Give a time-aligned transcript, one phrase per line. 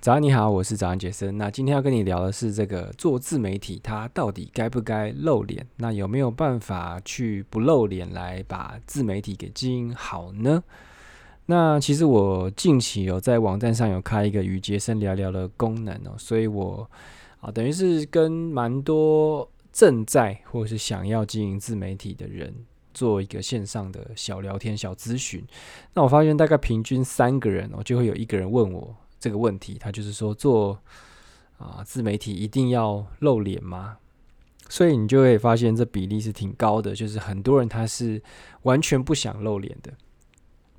[0.00, 1.36] 早安，你好，我是早安杰森。
[1.36, 5.66] 那今天要跟你聊的是这个做自媒体，它到底该不该露脸？
[5.76, 10.64] 那有没有办法去不露脸来把自媒体给经营好呢？
[11.44, 16.90] 那其实我近期有在网站上有开一个与杰森聊聊的功能哦，所以我
[17.40, 22.54] 啊等于是跟蛮多正在或是想要经营自媒体的人
[22.94, 25.44] 做一个线上的小聊天、小咨询。
[25.92, 28.96] 那我发现大概平均三个人哦，就会有一个人问我。
[29.20, 30.80] 这个问题，他就是说做
[31.58, 33.98] 啊自媒体一定要露脸吗？
[34.68, 38.22] 所以你就会发现这比例是挺高的，就是很多人他是
[38.62, 39.92] 完全不想露脸的。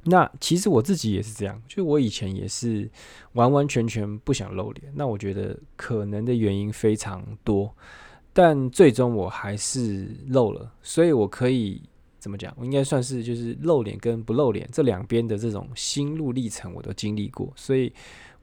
[0.04, 2.90] 那其实我自己也是这样，就我以前也是
[3.34, 4.92] 完完全全不想露脸。
[4.96, 7.76] 那我觉得可能的原因非常多，
[8.32, 10.72] 但最终我还是露了。
[10.82, 11.82] 所以我可以
[12.18, 12.52] 怎么讲？
[12.58, 17.92] 我应该算是就是露脸跟不露脸这两边的这种心路历程，我都经历过，所以。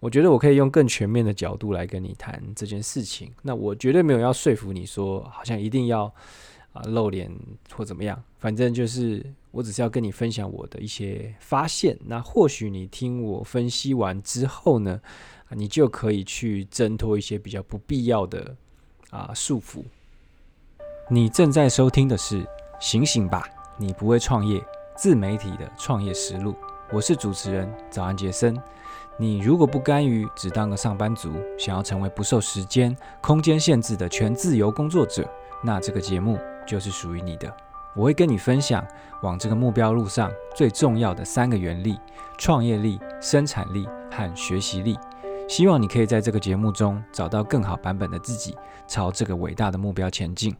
[0.00, 3.32] 我觉得我可以用更全面的角度来跟你谈这件事情。
[3.42, 6.04] 那我绝对没有要说服你说，好像一定要
[6.72, 7.30] 啊露脸
[7.74, 8.22] 或怎么样。
[8.38, 11.98] 反正就是，我只是要跟你分享我的一些发现。
[12.04, 15.00] 那或许你听我分析完之后呢，
[15.50, 18.54] 你就可以去挣脱一些比较不必要的
[19.10, 19.82] 啊束缚。
[21.10, 22.42] 你正在收听的是
[22.78, 24.64] 《醒醒吧，你不会创业
[24.96, 26.52] 自媒体的创业实录》。
[26.92, 28.56] 我是主持人早安杰森。
[29.20, 35.28] 你如果不甘于只当个上班族，想要成为不受时间、空间限制的全自由工作者，
[35.60, 37.52] 那这个节目就是属于你的。
[37.96, 38.86] 我会跟你分享
[39.24, 41.98] 往这个目标路上最重要的三个原力：
[42.38, 44.96] 创业力、生产力和学习力。
[45.48, 50.54] 希望你可以在这个节目中找到更好版本的自己，朝这个伟大的目标前进。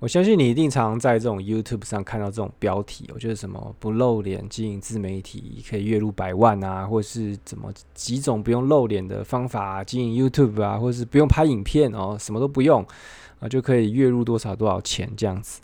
[0.00, 12.86] 我相信你一定常在这种 YouTube 上看到这种标题，我觉得什么不露脸经营自媒体可以月入百万啊，或是怎么几种不用露脸的方法经营 YouTube 啊，或是不用拍影片哦，什么都不用
[13.40, 15.60] 啊就可以月入多少多少钱这样子。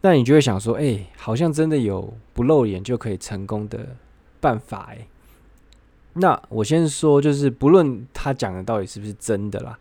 [0.00, 3.94] 那你就会想说，哎，好像真的有不露脸就可以成功的
[4.40, 5.06] 办法哎。
[6.14, 9.78] 那我先说，就是不论他讲的到底是不是真的啦。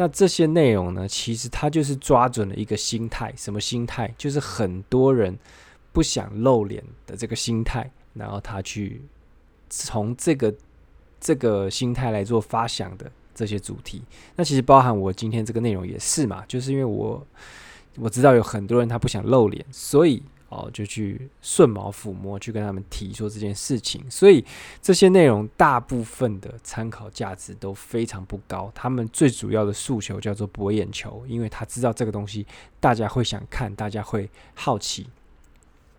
[0.00, 4.10] 那这些内容呢，其实他就是抓准了一个心态，什么心态？
[4.16, 5.38] 就是很多人
[5.92, 9.02] 不想露脸的这个心态，然后他去
[9.68, 10.54] 从这个
[11.20, 14.02] 这个心态来做发想的这些主题。
[14.36, 17.26] 那其实包含我今天这个内容也是嘛，就是因为我
[17.98, 20.22] 我知道有很多人他不想露脸，所以。
[20.50, 24.44] 哦，就去顺毛抚摸，去跟他们提说这件事情，所以
[24.82, 28.70] 这些内容大部分的参考价值都非常不高。
[28.74, 32.44] 他们最主要的诉求叫做博眼球，因为他知道这个东西
[32.80, 35.06] 大家会想看，大家会好奇。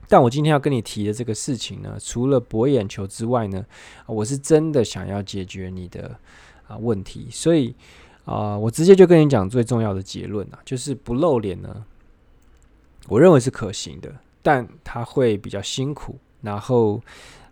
[0.09, 3.65] 但我今天要跟你提的这个事情呢，除了博眼球之外呢，
[4.05, 6.19] 我是真的想要解决你的
[6.67, 7.73] 啊问题，所以
[8.25, 11.85] 啊，我直接就跟你讲最重要的结论啊，就是不露脸呢，
[13.07, 14.13] 我认为是可行的。
[14.41, 17.01] 但他会比较辛苦，然后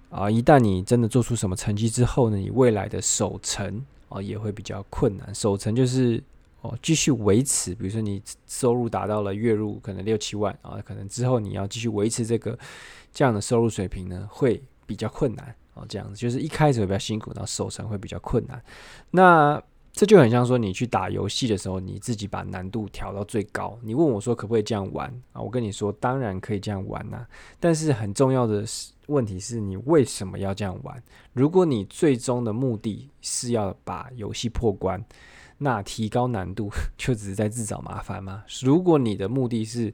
[0.09, 5.33] 啊，一旦你真的做出什么成绩之后呢，你未来的守成啊也会比较困难。
[5.35, 6.23] 守成就是
[6.61, 12.57] 哦，继续维持，比如说你收入达到了月入可能六七万啊，可能之后你要继续维持这个
[13.13, 15.85] 这样的收入水平呢，会比较困难哦。
[15.88, 18.61] 这样子就是一开始会比较辛苦，然后守成会比较困难。
[19.11, 19.61] 那
[19.99, 23.77] 这就很像说，你去打游戏的时候，你自己把难度调到最高。
[23.83, 25.41] 你问我说可不可以这样玩啊？
[25.41, 27.27] 我跟你说，当然可以这样玩呐。
[27.59, 28.63] 但是很重要的
[29.07, 31.03] 问题是你为什么要这样玩？
[31.33, 35.03] 如果你最终的目的是要把游戏破关，
[35.57, 38.45] 那提高难度 就只是在自找麻烦吗？
[38.61, 39.93] 如果你的目的是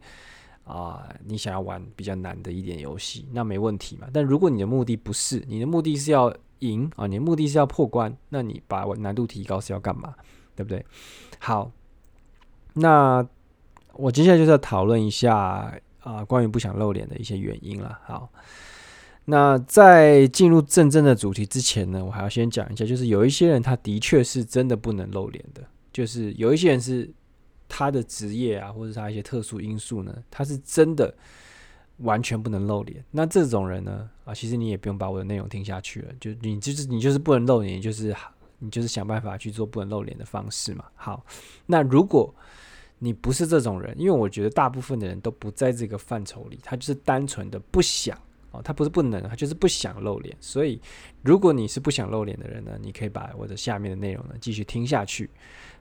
[0.66, 4.08] 啊，你想要玩比较难的一点游戏，那没问题嘛。
[4.14, 7.08] 但如果你的目的不是，你的目的是要赢啊！
[7.08, 10.16] 你的目的是要破关，那你把我难度提高是要干嘛？
[10.56, 10.86] 对不对？
[11.40, 11.72] 好，
[12.74, 13.28] 那
[13.94, 18.00] 我接下来就是要讨论一下啊，关于不想露脸的一些原因了。
[18.06, 18.30] 好，
[19.26, 25.62] 那在进入真正的主题之前呢，我还要先讲一下，就是有一些人他的确是真的不能露脸的，
[25.92, 27.12] 就是有一些人是
[27.68, 31.14] 他的职业啊，或者他一些特殊因素呢，他是真的。
[32.00, 34.10] 完全不能露脸，那这种人呢？
[34.26, 38.14] 啊，其实你也不用把我的内容听下去了，就你就是你就是不能露脸，就是
[38.60, 40.86] 你就是想办法去做不能露脸的方式嘛。
[40.96, 41.26] 好，
[41.66, 42.34] 那如果
[43.00, 48.18] 你不是这种人，因为我觉得大部分的人都不在这个范畴里，他就是单纯的不想
[48.52, 50.36] 哦，他不是不能，他就是不想露脸。
[50.40, 50.82] 所以，
[51.22, 55.30] 如果你是不想露脸的人呢，你可以把我的下面的内容呢继续听下去。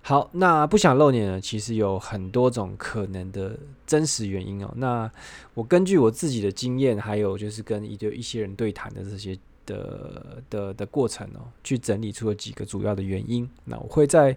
[0.06, 4.70] 好，那不想露脸呢，其实有很多种可能的真实原因哦。
[4.76, 5.10] 那
[5.54, 9.34] 我根据我自己的经验，还有就是跟一就一些人对谈的这些
[9.64, 13.48] 的的的过程哦，去整理出了几个主要的原因。
[13.64, 14.36] 那我会在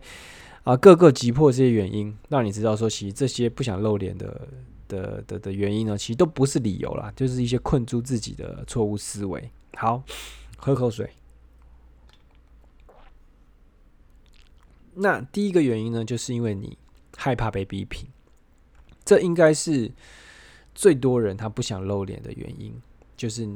[0.63, 4.47] 啊各个击破这些原因，让你知道说，其实这些不想露脸的
[4.87, 9.51] 的的的原因呢，其实都不是理由啦，就是一些困住自己的错误思维。
[9.75, 10.01] 好，
[10.55, 11.09] 喝口水。
[14.97, 16.77] 那第一个原因呢，就是因为你
[17.15, 18.07] 害怕被批评，
[19.05, 19.91] 这应该是
[20.75, 22.73] 最多人他不想露脸的原因，
[23.15, 23.47] 就是。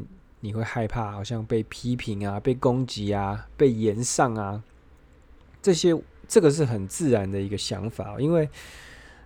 [0.44, 4.64] 你会害怕，好像被批评啊，被攻击啊，被言上啊，
[5.62, 5.96] 这些
[6.28, 8.20] 这个是很自然的一个想法。
[8.20, 8.50] 因为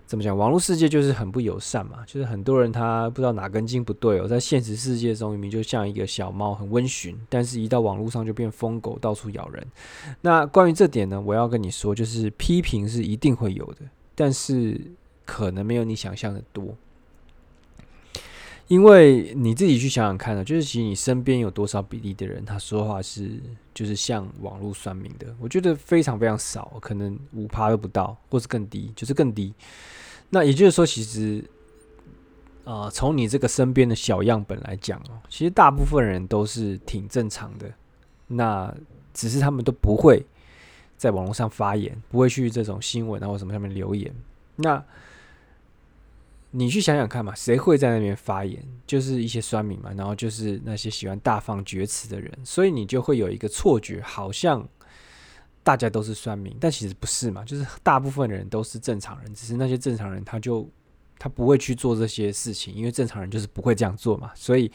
[0.06, 9.66] 怎么讲，网络世界就是很不友善嘛，就是很多人他不知道哪根筋不对哦，在现实世界中明明就像一个小猫，很温驯，但是一到网络上就变疯狗，到处咬人。
[10.20, 13.80] 那关于这点呢，我要跟你说，就是批评是一定会有的，
[14.14, 14.80] 但是
[15.24, 16.72] 可能没有你想象的多。
[18.68, 23.40] 因为你自己去想想看呢，就是其实你身边有多少比例的人，他说话是
[23.72, 29.54] 就是像网络算命的，我觉得非常非常少，可能五趴都不到，或是更低，就是更低。
[30.30, 31.44] 那也就是说，其实，
[32.64, 37.72] 呃，从你这个身边的小样本来讲哦，其实大部分人都是挺正常的，
[38.26, 38.74] 那
[39.14, 40.26] 只是他们都不会
[40.96, 44.12] 在网络上发言，不会去这种新闻啊或什么上面留言，
[44.56, 44.84] 那。
[46.58, 48.66] 你去想想看嘛，谁会在那边发言？
[48.86, 54.66] 就是一些酸民嘛，然后就是那些喜欢大放厥词的人，所以你就会有一个错觉，好像
[55.62, 60.66] 大家都是酸民，但其实不是嘛，就是大部分的人都是正常人，只是那些正常人他就
[61.18, 64.72] 他不会去做这些事情，因为正常人就是不会这样做嘛，所以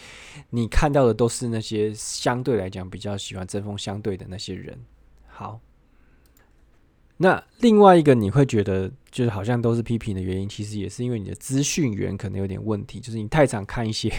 [0.52, 4.78] 你看到的都是那些相对来讲比较喜欢针锋相对的那些人。
[5.28, 5.60] 好。
[7.22, 14.12] 那另外一个你会觉得就是好像都是批评的原因，其实也是因为你的资讯源可能有点问题，就是你太常看一些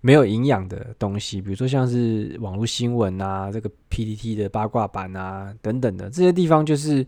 [0.00, 7.06] 没有营养的东西，比如说像是网络新闻啊，这个 PPT 的八卦版啊等等的这些地方，就是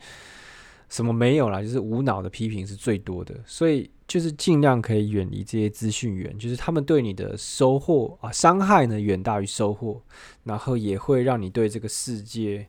[0.88, 10.00] 什么没有啦，就是无脑的批评是最多的，所以就是尽量可以远离这些资讯源，就是他们对你的收获啊伤害呢远大于收获，
[10.44, 12.64] 然后也会让你对这个世界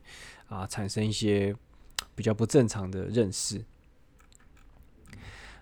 [0.48, 1.54] 啊产生一些。
[2.14, 3.64] 比较不正常的认识。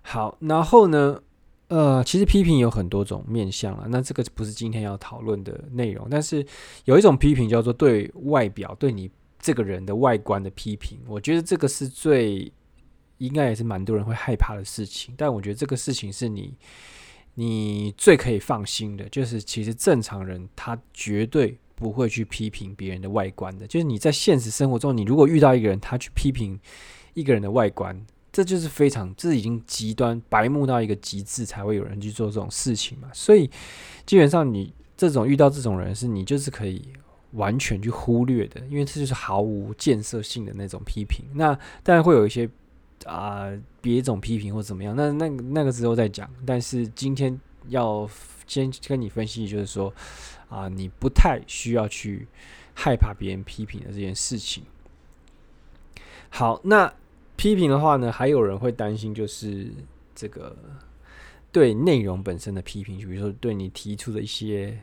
[0.03, 1.23] 好，然后呢，
[1.69, 6.09] 呃，其实批评有很多种面向啊，那这个不是今天要讨论的内容。
[6.11, 6.45] 但是
[6.85, 12.53] 有一种批评叫做对外表、对你这个人的外观的批评，我觉得这个是最
[13.19, 15.15] 应该也是蛮多人会害怕的事情。
[15.17, 16.57] 但我觉得这个事情是你
[17.35, 21.59] 你最可以放心的，就是其实正常人他绝对。
[21.81, 26.61] 不会去批评别人的外观的，就是你在现实生活中，你如果遇到一个人，他去批评
[27.15, 27.99] 一个人的外观，
[28.31, 33.09] 这就是非常，这已经极端白目到一个极致，才会有人去做这种事情嘛。
[33.15, 33.51] 所以
[34.05, 36.87] 基本上，你这种遇到这种人，是你就是可以
[37.33, 41.25] 完全去忽略的，因为这就是毫无建设性的那种批评。
[41.33, 42.47] 那当然会有一些
[43.07, 46.31] 啊、呃、别种批评或怎么样，那那那个时候再讲。
[46.45, 48.07] 但是今天要
[48.47, 49.91] 先跟你分析，就是说。
[50.51, 52.27] 啊，你不太需要去
[52.75, 54.63] 害怕别人批评的这件事情。
[56.29, 56.93] 好，那
[57.37, 59.73] 批评的话呢，还有人会担心，就是
[60.15, 60.55] 这个
[61.51, 64.79] 对内容本身的批评，就比如说对你提出的一些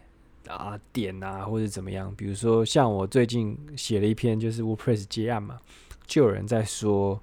[0.48, 2.14] 啊点啊，或者怎么样。
[2.16, 5.60] 比如说，像我最近写了一篇，就是 WordPress 接案嘛，
[6.06, 7.22] 就有人在说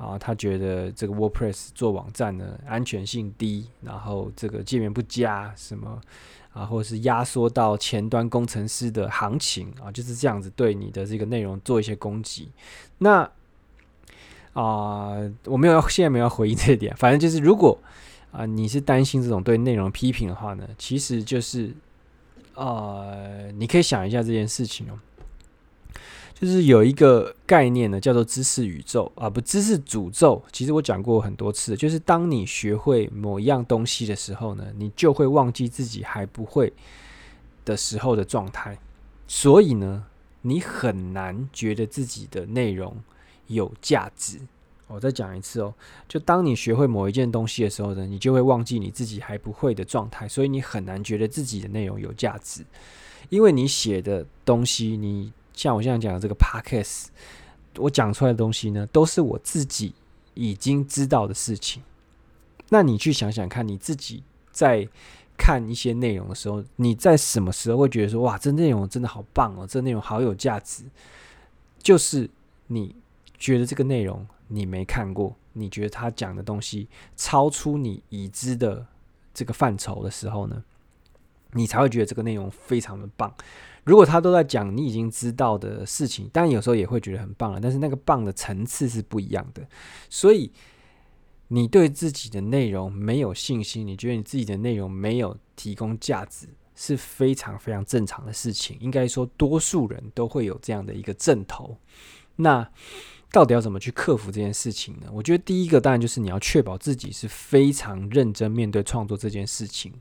[0.00, 6.00] 啊，他觉得这个 WordPress 做网站呢安全性低，然后这个界面不佳，什么。
[6.52, 12.50] 啊，或者是压缩到前端工程师的行情啊，就是这样子对你的这个内容做一些攻击。
[12.98, 13.22] 那
[14.52, 15.14] 啊、
[15.44, 17.78] 我没有现在没有回应这一点，反正就是如果
[18.32, 21.72] 啊、你是担心这种对内容批评的话呢，其实就是
[22.54, 24.98] 呃，你可以想一下这件事情哦。
[26.40, 30.42] 就是有一个概念呢，叫做知识宇宙啊，不，知识诅咒。
[30.50, 36.72] 其实我讲过很多次，就是当你学会某一样东西的时候呢，你就会忘记自己还不会
[37.62, 38.78] 的时候的状态。
[39.26, 40.06] 所以呢，
[40.40, 42.96] 你很难觉得自己的内容
[43.48, 44.40] 有价值。
[44.86, 45.74] 我再讲一次哦，
[46.08, 52.64] 就当你学会某一件东西的时候呢，你就会忘记你自己还不会的状态，所以你很难觉得自己的内容有价值，
[53.28, 55.30] 因为你写的东西，你。
[55.54, 57.06] 像我现在讲的这个 podcast，
[57.76, 59.94] 我讲出来的东西呢，都是我自己
[60.34, 61.82] 已经知道的事情。
[62.68, 64.88] 那你去想想看，你自己在
[65.36, 70.84] 看一些内容的时候，你在什么时候会觉得说，哇，这内容真的好棒哦，这内容好有价值？
[71.82, 72.28] 就是
[72.68, 72.94] 你
[73.38, 78.86] 觉得这个内容你没看过，你觉得他讲的东西超出你已知的
[79.32, 80.62] 这个范畴的时候呢？
[81.52, 83.34] 你才会觉得这个内容非常的棒。
[83.84, 89.66] 如果他都在讲你已经知道的事情，当然有时候也会觉得很棒了，但是那个棒的层次是不一样的。
[90.08, 90.52] 所以
[91.48, 98.76] 你对自己的内容没有信心，你觉得你自己的内容没有提供价值，是非常非常正常的事情。
[98.80, 101.76] 应该说，多数人都会有这样的一个症头。
[102.36, 102.70] 那
[103.32, 105.08] 到底要怎么去克服这件事情呢？
[105.10, 109.92] 我觉得第一个当然就是你要确保自己是非常认真面对创作这件事情。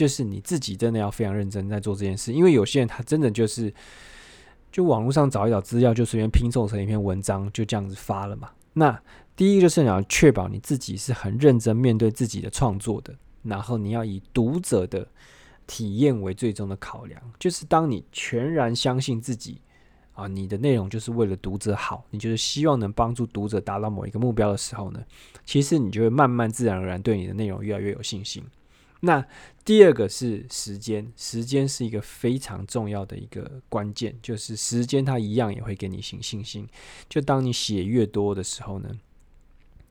[0.00, 3.70] 就是你自己真的要非常认真在做这件事，因为有些人他真的就是，
[4.72, 8.48] 就网络上找一找资料，就随便拼凑成一篇文章，就这样子发了嘛。
[8.72, 8.98] 那
[9.36, 15.06] 第一个就是你要确保你自己是很认真面对自己的创作的，然后你要以读者的
[15.66, 17.20] 体验为最终的考量。
[17.38, 19.60] 就是当你全然相信自己
[20.14, 25.04] 啊，你的内容就是为了读者好，你就是希望能帮助读者达到某一个目标的时候呢，
[25.44, 28.42] 其实你就会慢慢自然而然对你的内容越来越有信心。
[29.00, 29.26] 那
[29.64, 36.68] 第二个是时间，时间是一个非常重要的一个关键，就是时间它一样也会给你信信心。
[37.08, 38.90] 就当你写越多的时候呢，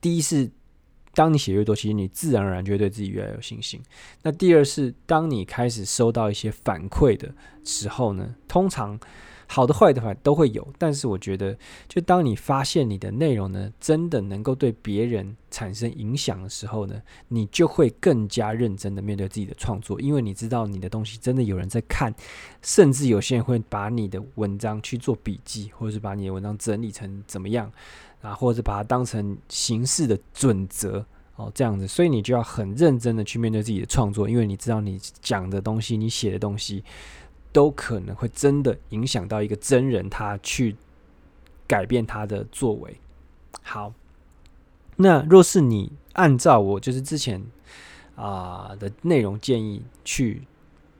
[0.00, 0.50] 第一是
[1.14, 3.82] 当你写越多，其实你自然而然就会对自己越来越有信心。
[4.22, 8.98] 那第二是当你开始收到一些反馈的时候呢，通常。
[9.52, 22.14] 好的、坏的话都会有，但是我觉得，就当你发现你的内容呢，真的能够对别人产生影响的时候呢，你就会更加认真的面对自己的创作，因为你知道你的东西真的有人在看，
[22.62, 27.68] 甚至有些人会把你的文章去做笔记，或者是把你的文章整理成怎么样
[28.22, 31.04] 啊，或者是把它当成行事的准则
[31.34, 36.84] 哦，这样子，所以你就要很认真的去面对自己的创作，因为你知道你讲的东西，你写的东西。
[37.52, 40.76] 都可能会真的影响到一个真人，他去
[41.66, 42.96] 改变他的作为。
[43.62, 43.92] 好，
[44.96, 47.42] 那若是你按照我就是之前
[48.16, 50.42] 啊、的内容建议去，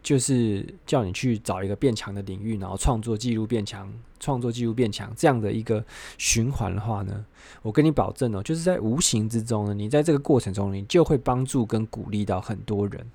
[0.02, 5.84] 就是叫你去找一个变强的领域，然后创作记录变强，创作记录变强这样的一个
[6.16, 7.24] 循环的话呢，
[7.60, 13.06] 我跟你保证哦，就是在无形之中呢，你在这个过程中，你就会帮助跟鼓励到很多人，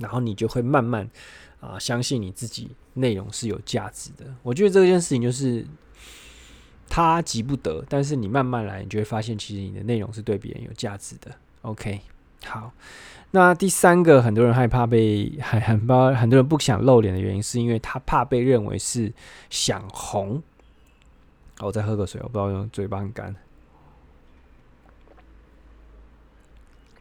[0.00, 1.08] 然后你就会慢慢。
[1.60, 4.24] 啊，相信你自己内容是有价值的。
[4.42, 5.62] 我觉得这件事情就是，
[6.88, 11.30] 他急不得，但是你慢慢来，你就会发现，其实你的内容是对别人有价值的。
[11.60, 12.00] OK，
[12.46, 12.72] 好。
[13.32, 19.12] 那第三个，很多人害怕被， 很很怕，很多人不想露脸的原因，是因为他怕被认为是
[19.50, 20.42] 想红。
[21.58, 23.36] 我再喝个水，我不知道，用嘴巴很干。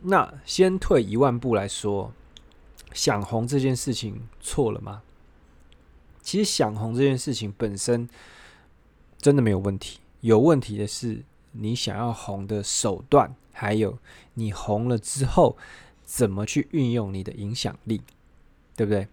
[0.01, 2.11] 那先退一万步来说。
[2.93, 5.01] 想红这件事情错了吗？
[6.21, 8.07] 其实想红这件事情本身
[9.17, 13.97] 真的没有问题，有问题的是你想要红的手段，还有
[14.33, 15.57] 你红了之后
[16.03, 18.01] 怎么去运用你的影响力，
[18.75, 19.07] 对不对？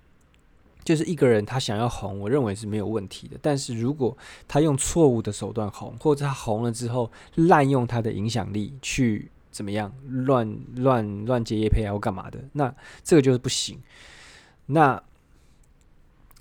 [0.85, 3.38] 就是一个人他想要红，我认为是没有问题的。
[3.40, 4.16] 但是如果
[4.47, 9.30] 他用错误的手段红，或者他红了之后滥用他的影响力去。
[9.56, 9.90] 怎么样？
[10.06, 12.38] 乱乱乱接业配啊，或干嘛的？
[12.52, 12.72] 那
[13.02, 13.80] 这个就是不行。
[14.66, 15.02] 那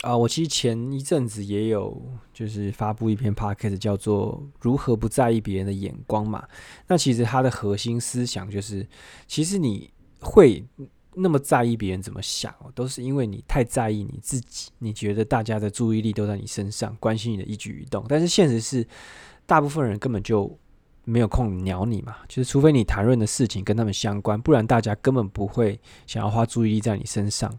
[0.02, 2.00] 啊、我其实前一阵子也有
[2.32, 6.46] 就是发布一篇 podcast，叫做《如何不在意别人的眼光》嘛。
[6.88, 8.86] 那其实它的核心思想就是，
[9.26, 10.64] 其实你会
[11.16, 14.70] 那么在意别人怎么想，都是因为你太在意你自己。
[14.80, 18.06] 你觉得大家的注意力都在你身上，关心你的一举一动。
[18.08, 18.86] 但是现实是，
[19.48, 20.60] 大部分人根本就。
[21.06, 27.52] 没有空鸟你嘛，就是除非你谈论的事情跟他们相关，不然大家根本不会想要花注意力在你身上。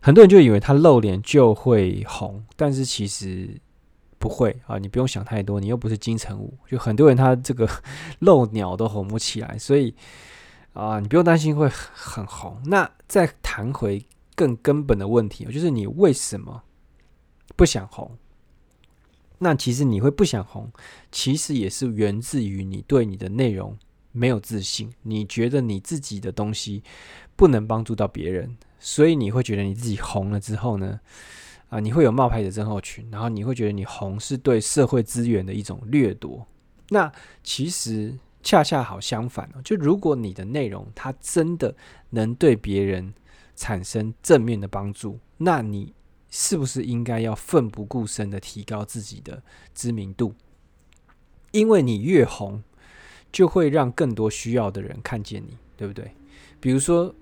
[0.00, 3.48] 很多人就以为他露脸就会红，但是其实
[4.18, 4.78] 不会啊！
[4.78, 7.68] 你不用想太多，你又不是金城武，就很多人他这个
[8.18, 9.94] 露鸟都红不起来，所以
[10.72, 12.60] 啊，你不用担心会很红。
[12.64, 14.04] 那再谈回
[14.34, 16.62] 更根本的问题，就是你为什么
[17.56, 18.10] 不想红？
[19.42, 20.70] 那其实你会不想红，
[21.10, 23.74] 其实也是源自于你对你的内容
[24.12, 26.82] 没有自信，你觉得你自己的东西
[27.36, 31.00] 不能帮助到别人，所以你会觉得你自己红了之后呢，
[31.70, 36.46] 啊，你会有冒牌者症候群，然后你会觉得你红是对社会资源的一种掠夺。
[36.90, 37.10] 那
[37.42, 41.74] 其实恰恰好相反哦，就如果你的内容它真的
[42.10, 43.14] 能对别人
[43.56, 45.94] 产生正面的帮助，那你。
[46.30, 49.42] 是不是应该要奋不顾身的提高自己的
[49.74, 50.34] 知名度？
[51.50, 52.62] 因为你越红，
[53.32, 56.14] 就会让更多需要的人看见你，对不对？
[56.60, 57.14] 比如说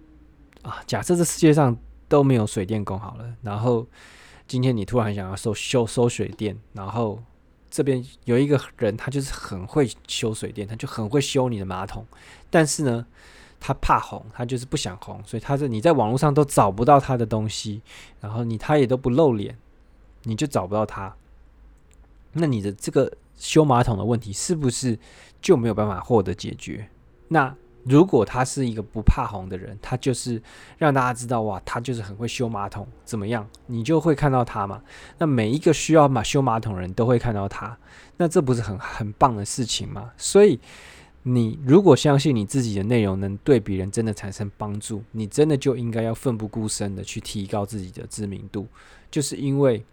[0.62, 1.76] 啊，假设这世界上
[2.08, 3.86] 都没有水电工好了，然后
[4.46, 7.22] 今天你突然想要收修收水电，然后
[7.70, 12.04] 这边有一个人，他就是很会修水电，他就很会修你的马桶，
[12.50, 13.06] 但是呢，
[13.60, 17.82] 他怕红，他就是不想红，所以他是你在网络上都找不到他的东西，
[18.20, 19.56] 然后你他也都不露脸，
[20.22, 21.14] 你就找不到他。
[22.32, 24.98] 那你的这个修马桶的问题是不是
[25.40, 26.88] 就没有办法获得解决？
[27.28, 30.42] 那如果他是一个不怕红的人，他就是
[30.76, 33.48] 让大家知道哇，他就是很会修马桶，怎么样？
[33.66, 34.82] 你就会看到他嘛。
[35.16, 37.78] 那每一个需要马修马桶的人都会看到他，
[38.18, 40.12] 那这不是很很棒的事情吗？
[40.18, 40.60] 所以
[41.22, 48.66] 你如果相信你自己的内容能对别人真的产生帮助，你真的就应该要奋不顾身的去提高自己的知名度，
[49.10, 49.84] 就是因为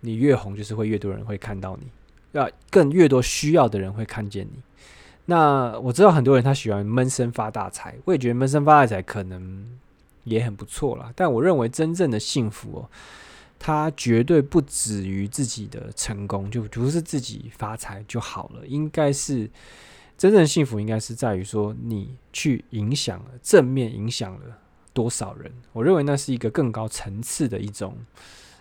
[0.00, 1.86] 你越红，就是会越多人会看到你，
[2.32, 4.62] 要更越多需要的人会看见你。
[5.24, 9.64] 那我知道很多人他喜欢闷声发大财，我也觉得闷声发大财可能
[10.24, 11.12] 也很不错啦。
[11.14, 12.90] 但我认为真正的幸福哦，
[13.58, 18.66] 它绝对不止于自己的成功，就不是自己发财就好了。
[18.66, 19.48] 应该是
[20.22, 24.56] 真正幸福，应该是在于说你去影响了，正面影响了
[24.92, 25.52] 多少人。
[25.72, 27.96] 我认为那是一个更高层次的一种。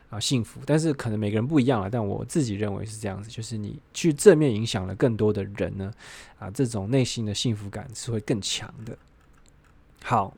[0.09, 1.87] 啊，幸福，但是可能每个人不一样了。
[1.87, 5.93] 但我自己认为是这样子，就是你去正面影响了更多的人呢，
[6.39, 8.97] 啊，这种内心的幸福感是会更强的。
[10.03, 10.35] 好，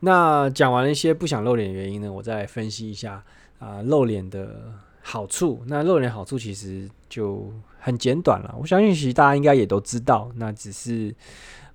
[0.00, 3.22] 那讲完了一些不想露脸的原因呢，我再来分析一下
[3.58, 4.72] 啊，露脸的
[5.02, 5.62] 好处。
[5.66, 11.14] 那露脸好处其实就很简短了，我相信其实大家应该也都知道，那只是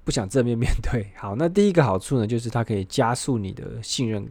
[0.04, 1.08] 不想正面面对。
[1.16, 4.28] 好，那第一个好处呢，就是它可以加速你的信任。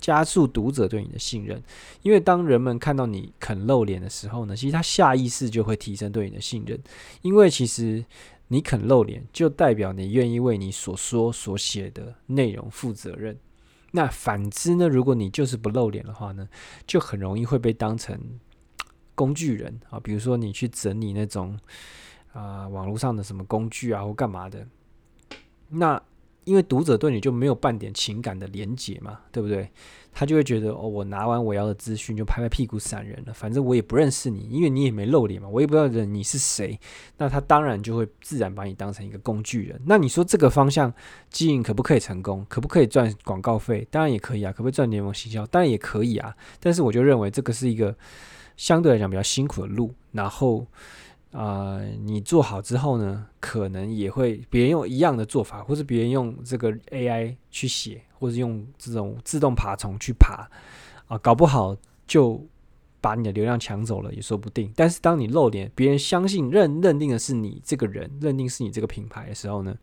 [0.00, 1.62] 加速读者对你的信任，
[2.02, 6.78] 因为当人们看到你肯露脸的时候呢，其实他下意识就会提升对你的信任，
[7.22, 8.04] 因为其实
[8.48, 13.34] 你肯露脸，就代表你愿意为你所说所写的内容负责任。
[13.94, 16.48] 那反之呢，如果你就是不露脸的话呢，
[16.86, 18.18] 就很容易会被当成
[19.14, 21.56] 工具人啊，比如说你去整理那种
[22.32, 24.66] 啊网络上的什么工具啊或干嘛的，
[25.68, 26.02] 那。
[26.44, 29.70] 因为读者对你就没有半点情感的连结嘛，对不对？
[30.16, 36.78] 他就会觉得哦，我拿完我要的资讯就拍拍屁股闪人了，反正我也不认识你，因为你也没露脸嘛，我也不知道你是谁。
[37.16, 39.80] 那他当然就会自然把你当成一个工具人。
[39.86, 40.92] 那你说这个方向
[41.30, 42.46] 经营可不可以成功？
[42.48, 43.84] 可不可以赚广告费？
[43.90, 44.52] 当然也可以啊。
[44.52, 45.44] 可不可以赚联盟行销？
[45.46, 46.32] 当然也可以啊。
[46.60, 47.96] 但是我就认为这个是一个
[48.56, 49.92] 相对来讲比较辛苦的路。
[50.12, 50.64] 然后。
[51.36, 60.48] 啊、你做好之后呢，可能也会别人用一样的做法，或是别人用这个 AI 去写，或是用这种自动爬虫去爬，
[61.08, 62.40] 啊、搞不好就
[63.00, 64.72] 把你的流量抢走了也说不定。
[64.76, 69.76] 但是当你露脸，别人相信认认定的是你这个人，认定是你这个品牌的时候呢，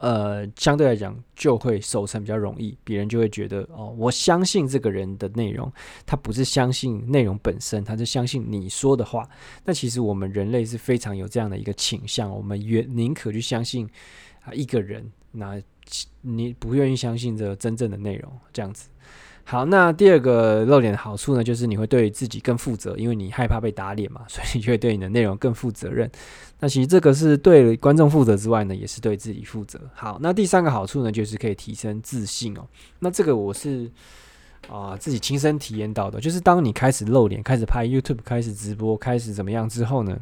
[0.00, 5.72] 呃，相对来讲就会守成比较容易，别人就会觉得哦，我相信这个人的内容，
[6.06, 9.28] 他不是相信内容本身，他是相信你说的话。
[9.64, 13.88] 那其实我们人类是非常有这样的一个倾向，我们愿宁可去相信
[14.42, 15.60] 啊一个人，那
[16.20, 18.88] 你不愿意相信这真正的内容，这样子。
[19.44, 26.10] 好，那第二个露脸的好处呢，就是你会对自己更负责，因为你害怕被打脸嘛，所以你就会对你的内容更负责任。
[26.60, 29.80] 那其实这个是对观众负责之外呢，也是对自己负责。
[29.94, 32.66] 好，那第三个好处呢，就是可以提升自信哦。
[32.98, 33.90] 那这个我是
[34.68, 40.18] 啊、自己亲身体验到的，就是当你开始露脸、开始拍 YouTube、开始直播、开始怎么样之后呢，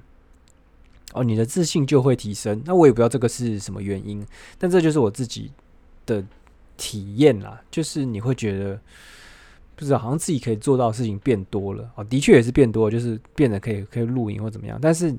[1.15, 2.63] 哦，你的自信就会提升。
[2.65, 4.25] 那我也不知道这个是什么原因，
[4.59, 5.51] 但这就是我自己
[6.05, 6.23] 的
[6.77, 8.79] 体验啦，就是你会觉得。
[9.79, 14.79] 不知道，好像自己可以做到的事情变多了哦，的确也是变多了，就是变得可以可以录影或怎么样。
[14.81, 15.15] 但是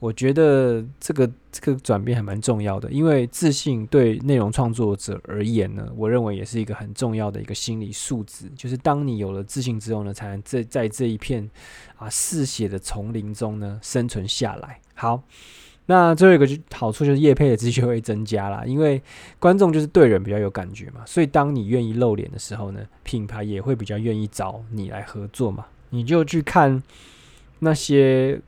[0.00, 8.50] 我觉得这个这个转变还蛮重要的，因为自信对内容创作者而言呢，我认为也是一个很重要的一个心理素质。
[8.56, 11.48] 就是当你有了自信之后呢，才能在在这一片
[11.96, 14.80] 啊嗜血的丛林中呢生存下来。
[14.94, 15.22] 好。
[15.86, 19.02] 那最后一个就好处就是业配的机会会增加啦，因为
[19.40, 25.66] 观众就是对人比较有感觉嘛，所以当你愿意露脸的时候呢，品牌也会比较愿意找你来合作嘛。
[25.88, 26.80] 你就去看
[27.58, 28.40] 那些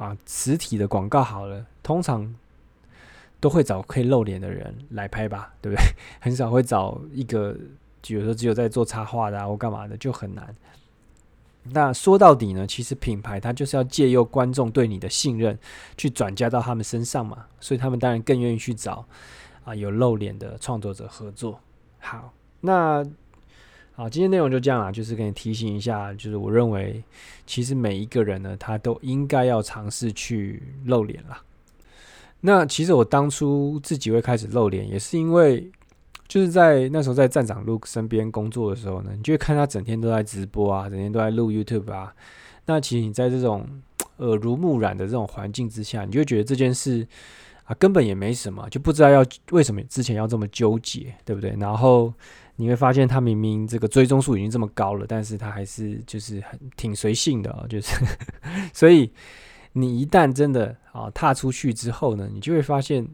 [0.00, 2.34] 啊实体的广告好了，通常
[3.38, 5.84] 都会找可以露脸的人来拍吧，对不对？
[6.20, 7.54] 很少会找一个，
[8.00, 10.54] 比如说只有在做插画的啊或干嘛的，就很难。
[11.64, 15.58] 那说到底呢，其实品牌它就是要借由观众对你的信任，
[15.98, 19.04] 去转嫁到他们身上嘛，所以他们当然更愿意去找
[19.64, 21.60] 啊有露脸的创作者合作。
[21.98, 22.32] 好，
[22.62, 23.04] 那
[24.00, 27.04] 好，今天内容就这样啦，就是给你提醒一下，就是我认为
[27.46, 31.38] 其实每一个人呢，他都应该要尝试去露脸啦。
[32.40, 35.70] 那其实我当初自己会开始露脸，也是因为。
[36.26, 42.14] 就是在那时候在站长 Luke 身边工作的时候呢，你就会看他整天都在直播啊，整天都在录 YouTube 啊。
[42.64, 43.68] 那其实你在这种
[44.18, 47.06] 耳濡目染的这种环境之下，你就觉得这件事
[47.70, 51.54] 啊，根本也没什么，就不知道要为什么之前要这么纠结，对不对？
[51.60, 52.12] 然后
[52.56, 57.94] 你会发现他明明这个追踪数已经这么高了，但是他还是就是很挺随性的啊，就是
[58.74, 59.12] 所以
[59.74, 63.06] 你一旦真的啊踏出去之后呢，你就会发现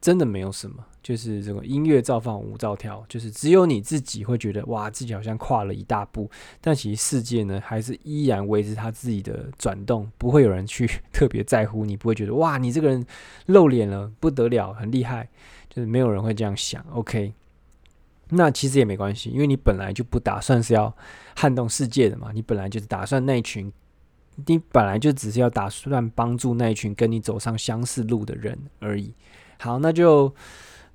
[0.00, 0.84] 真的没有什么。
[1.00, 6.30] 就是这个音乐照放，舞照跳，就是只有你自己会觉得哇，自己好像跨了一大步，
[6.60, 13.06] 但其实世界呢，还是依然维持它自己的转动，不会有人去特别在乎你，不会觉得哇，你这个人
[13.46, 15.26] 露脸了，不得了，很厉害，
[15.70, 16.84] 就是没有人会这样想。
[16.92, 17.32] OK，
[18.28, 20.94] 那其实也没关系，因为你本来就不打算是要
[21.36, 23.72] 撼动世界的嘛，你本来就是打算那一群，
[24.44, 29.14] 你本来就只是要打算帮助那一群跟你走上相似路的人而已。
[29.58, 30.34] 好，那就。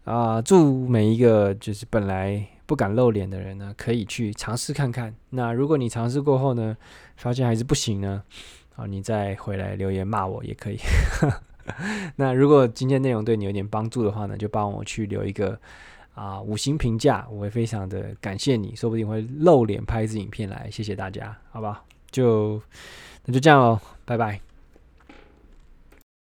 [0.05, 5.15] 啊，祝每一个就是本来不敢露脸的人呢，可以去尝试看看。
[5.29, 6.75] 那如果你尝试过后呢，
[7.15, 8.21] 发现还是不行呢，
[8.75, 10.77] 啊，你再回来留言骂我也可以。
[12.17, 15.57] 那如果今天内容对你有点帮助的话呢，就帮我去留一个
[16.13, 21.81] 啊五星评价，我会非常的感谢你，说不定会露脸拍一支影片来，谢谢大家，好吧？
[22.11, 22.61] 就
[23.23, 24.52] 那就这样喽，拜拜。